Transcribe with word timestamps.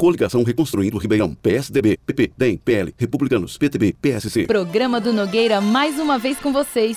Coligação 0.00 0.44
Reconstruindo 0.44 0.96
Ribeirão. 0.96 1.34
PSDB, 1.34 1.98
PP, 2.06 2.30
DEM, 2.38 2.56
PL, 2.56 2.94
Republicanos, 2.96 3.58
PTB, 3.58 3.96
PSC. 4.00 4.46
Programa 4.46 5.00
do 5.00 5.12
Nogueira 5.12 5.60
mais 5.60 5.98
uma 5.98 6.16
vez 6.16 6.38
com 6.38 6.52
vocês. 6.52 6.96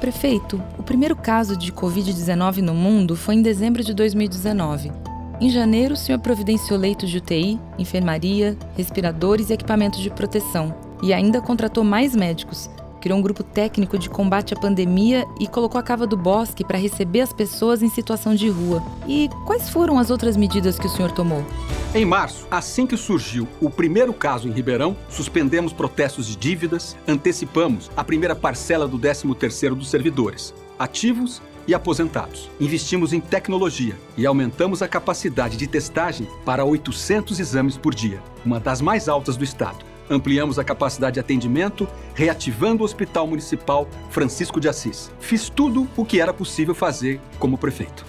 Prefeito, 0.00 0.62
o 0.78 0.84
primeiro 0.84 1.16
caso 1.16 1.56
de 1.56 1.72
Covid-19 1.72 2.58
no 2.58 2.74
mundo 2.74 3.16
foi 3.16 3.34
em 3.34 3.42
dezembro 3.42 3.82
de 3.82 3.92
2019. 3.92 4.92
Em 5.40 5.50
janeiro, 5.50 5.94
o 5.94 5.96
senhor 5.96 6.20
providenciou 6.20 6.78
leitos 6.78 7.10
de 7.10 7.18
UTI, 7.18 7.58
enfermaria, 7.76 8.56
respiradores 8.76 9.50
e 9.50 9.54
equipamentos 9.54 9.98
de 9.98 10.08
proteção. 10.08 10.72
E 11.02 11.12
ainda 11.12 11.40
contratou 11.40 11.82
mais 11.82 12.14
médicos 12.14 12.70
criou 13.02 13.18
um 13.18 13.22
grupo 13.22 13.42
técnico 13.42 13.98
de 13.98 14.08
combate 14.08 14.54
à 14.54 14.56
pandemia 14.56 15.26
e 15.40 15.48
colocou 15.48 15.78
a 15.78 15.82
Cava 15.82 16.06
do 16.06 16.16
Bosque 16.16 16.64
para 16.64 16.78
receber 16.78 17.20
as 17.20 17.32
pessoas 17.32 17.82
em 17.82 17.90
situação 17.90 18.32
de 18.32 18.48
rua. 18.48 18.80
E 19.08 19.28
quais 19.44 19.68
foram 19.68 19.98
as 19.98 20.08
outras 20.08 20.36
medidas 20.36 20.78
que 20.78 20.86
o 20.86 20.88
senhor 20.88 21.10
tomou? 21.10 21.44
Em 21.92 22.06
março, 22.06 22.46
assim 22.50 22.86
que 22.86 22.96
surgiu 22.96 23.48
o 23.60 23.68
primeiro 23.68 24.14
caso 24.14 24.48
em 24.48 24.52
Ribeirão, 24.52 24.96
suspendemos 25.10 25.72
protestos 25.72 26.28
de 26.28 26.36
dívidas, 26.36 26.96
antecipamos 27.06 27.90
a 27.96 28.04
primeira 28.04 28.36
parcela 28.36 28.86
do 28.86 28.98
13º 28.98 29.74
dos 29.74 29.90
servidores, 29.90 30.54
ativos 30.78 31.42
e 31.66 31.74
aposentados. 31.74 32.48
Investimos 32.60 33.12
em 33.12 33.20
tecnologia 33.20 33.96
e 34.16 34.26
aumentamos 34.26 34.80
a 34.80 34.88
capacidade 34.88 35.56
de 35.56 35.66
testagem 35.66 36.28
para 36.44 36.64
800 36.64 37.38
exames 37.40 37.76
por 37.76 37.94
dia, 37.94 38.22
uma 38.44 38.60
das 38.60 38.80
mais 38.80 39.08
altas 39.08 39.36
do 39.36 39.44
estado. 39.44 39.91
Ampliamos 40.10 40.58
a 40.58 40.64
capacidade 40.64 41.14
de 41.14 41.20
atendimento, 41.20 41.88
reativando 42.14 42.82
o 42.82 42.84
Hospital 42.84 43.26
Municipal 43.26 43.86
Francisco 44.10 44.60
de 44.60 44.68
Assis. 44.68 45.10
Fiz 45.20 45.48
tudo 45.48 45.88
o 45.96 46.04
que 46.04 46.20
era 46.20 46.32
possível 46.32 46.74
fazer 46.74 47.20
como 47.38 47.56
prefeito. 47.56 48.04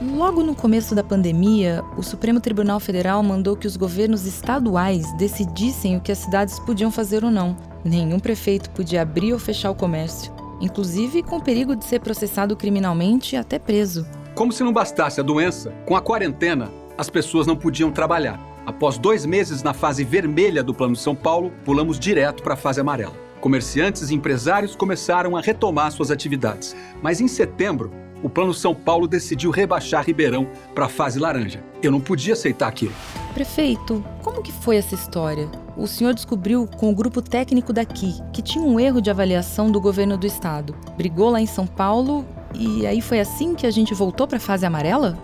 Logo 0.00 0.44
no 0.44 0.54
começo 0.54 0.94
da 0.94 1.02
pandemia, 1.02 1.82
o 1.96 2.04
Supremo 2.04 2.40
Tribunal 2.40 2.78
Federal 2.78 3.20
mandou 3.20 3.56
que 3.56 3.66
os 3.66 3.76
governos 3.76 4.26
estaduais 4.26 5.12
decidissem 5.16 5.96
o 5.96 6.00
que 6.00 6.12
as 6.12 6.18
cidades 6.18 6.60
podiam 6.60 6.88
fazer 6.88 7.24
ou 7.24 7.32
não. 7.32 7.56
Nenhum 7.84 8.20
prefeito 8.20 8.70
podia 8.70 9.02
abrir 9.02 9.32
ou 9.32 9.40
fechar 9.40 9.72
o 9.72 9.74
comércio, 9.74 10.32
inclusive 10.60 11.24
com 11.24 11.40
perigo 11.40 11.74
de 11.74 11.84
ser 11.84 11.98
processado 11.98 12.54
criminalmente 12.54 13.34
e 13.34 13.38
até 13.38 13.58
preso. 13.58 14.06
Como 14.36 14.52
se 14.52 14.62
não 14.62 14.72
bastasse 14.72 15.18
a 15.18 15.24
doença, 15.24 15.72
com 15.84 15.96
a 15.96 16.00
quarentena, 16.00 16.70
as 16.96 17.10
pessoas 17.10 17.44
não 17.44 17.56
podiam 17.56 17.90
trabalhar. 17.90 18.38
Após 18.68 18.98
dois 18.98 19.24
meses 19.24 19.62
na 19.62 19.72
fase 19.72 20.04
vermelha 20.04 20.62
do 20.62 20.74
Plano 20.74 20.92
de 20.92 21.00
São 21.00 21.14
Paulo, 21.14 21.50
pulamos 21.64 21.98
direto 21.98 22.42
para 22.42 22.52
a 22.52 22.56
fase 22.56 22.78
amarela. 22.78 23.14
Comerciantes 23.40 24.10
e 24.10 24.14
empresários 24.14 24.76
começaram 24.76 25.38
a 25.38 25.40
retomar 25.40 25.90
suas 25.90 26.10
atividades. 26.10 26.76
Mas 27.00 27.18
em 27.18 27.26
setembro, 27.28 27.90
o 28.22 28.28
Plano 28.28 28.52
São 28.52 28.74
Paulo 28.74 29.08
decidiu 29.08 29.50
rebaixar 29.50 30.04
Ribeirão 30.04 30.46
para 30.74 30.84
a 30.84 30.88
fase 30.88 31.18
laranja. 31.18 31.64
Eu 31.82 31.90
não 31.90 31.98
podia 31.98 32.34
aceitar 32.34 32.68
aquilo. 32.68 32.92
Prefeito, 33.32 34.04
como 34.22 34.42
que 34.42 34.52
foi 34.52 34.76
essa 34.76 34.94
história? 34.94 35.48
O 35.74 35.86
senhor 35.86 36.12
descobriu 36.12 36.66
com 36.66 36.90
o 36.90 36.94
grupo 36.94 37.22
técnico 37.22 37.72
daqui 37.72 38.20
que 38.34 38.42
tinha 38.42 38.62
um 38.62 38.78
erro 38.78 39.00
de 39.00 39.08
avaliação 39.08 39.72
do 39.72 39.80
governo 39.80 40.18
do 40.18 40.26
estado. 40.26 40.74
Brigou 40.94 41.30
lá 41.30 41.40
em 41.40 41.46
São 41.46 41.66
Paulo 41.66 42.22
e 42.54 42.86
aí 42.86 43.00
foi 43.00 43.18
assim 43.18 43.54
que 43.54 43.66
a 43.66 43.70
gente 43.70 43.94
voltou 43.94 44.28
para 44.28 44.36
a 44.36 44.40
fase 44.40 44.66
amarela? 44.66 45.16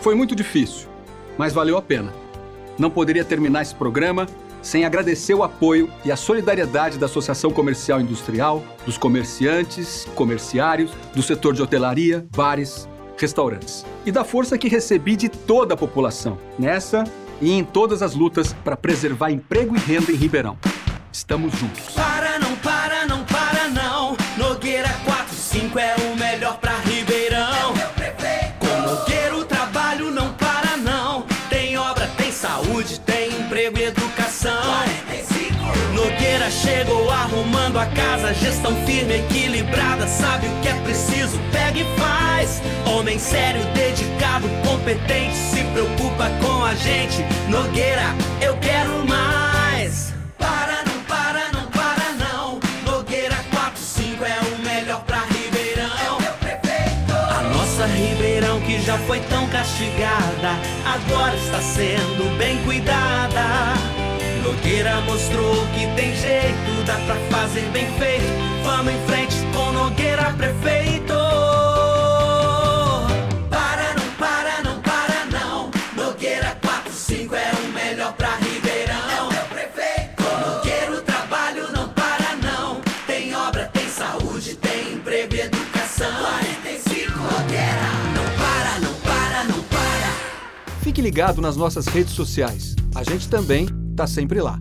Foi 0.00 0.14
muito 0.14 0.34
difícil, 0.34 0.88
mas 1.36 1.52
valeu 1.52 1.76
a 1.76 1.82
pena 1.82 2.27
não 2.78 2.90
poderia 2.90 3.24
terminar 3.24 3.62
esse 3.62 3.74
programa 3.74 4.26
sem 4.62 4.84
agradecer 4.84 5.34
o 5.34 5.42
apoio 5.42 5.90
e 6.04 6.10
a 6.10 6.16
solidariedade 6.16 6.98
da 6.98 7.06
Associação 7.06 7.50
Comercial 7.50 8.00
Industrial, 8.00 8.62
dos 8.84 8.98
comerciantes, 8.98 10.06
comerciários, 10.14 10.90
do 11.14 11.22
setor 11.22 11.54
de 11.54 11.62
hotelaria, 11.62 12.26
bares, 12.34 12.88
restaurantes. 13.16 13.84
E 14.04 14.12
da 14.12 14.24
força 14.24 14.58
que 14.58 14.68
recebi 14.68 15.16
de 15.16 15.28
toda 15.28 15.74
a 15.74 15.76
população, 15.76 16.38
nessa 16.58 17.04
e 17.40 17.52
em 17.52 17.64
todas 17.64 18.02
as 18.02 18.14
lutas 18.14 18.52
para 18.64 18.76
preservar 18.76 19.30
emprego 19.30 19.76
e 19.76 19.78
renda 19.78 20.10
em 20.10 20.16
Ribeirão. 20.16 20.58
Estamos 21.12 21.52
juntos. 21.52 21.96
Emprego 33.68 33.78
e 33.78 33.84
educação. 33.84 34.62
Nogueira 35.94 36.50
chegou 36.50 37.10
arrumando 37.10 37.78
a 37.78 37.86
casa, 37.86 38.32
gestão 38.34 38.74
firme, 38.86 39.16
equilibrada, 39.16 40.06
sabe 40.06 40.46
o 40.46 40.60
que 40.60 40.68
é 40.68 40.74
preciso, 40.82 41.38
pega 41.52 41.78
e 41.78 41.98
faz. 41.98 42.62
Homem 42.86 43.18
sério, 43.18 43.62
dedicado, 43.74 44.48
competente, 44.66 45.34
se 45.34 45.62
preocupa 45.72 46.30
com 46.40 46.64
a 46.64 46.74
gente. 46.74 47.24
Nogueira, 47.48 48.14
Ribeirão 58.38 58.60
que 58.60 58.80
já 58.82 58.96
foi 58.98 59.18
tão 59.22 59.48
castigada, 59.48 60.54
agora 60.86 61.34
está 61.34 61.60
sendo 61.60 62.38
bem 62.38 62.56
cuidada. 62.58 63.74
Nogueira 64.44 65.00
mostrou 65.00 65.66
que 65.74 65.88
tem 65.96 66.14
jeito, 66.14 66.84
dá 66.86 66.94
pra 66.94 67.16
fazer 67.36 67.68
bem 67.72 67.86
feito. 67.98 68.22
Vamos 68.62 68.92
em 68.92 69.06
frente 69.08 69.34
com 69.52 69.72
Nogueira 69.72 70.32
prefeito. 70.34 70.87
Fique 90.88 91.02
ligado 91.02 91.42
nas 91.42 91.54
nossas 91.54 91.86
redes 91.86 92.14
sociais. 92.14 92.74
A 92.94 93.04
gente 93.04 93.28
também 93.28 93.66
está 93.90 94.06
sempre 94.06 94.40
lá. 94.40 94.58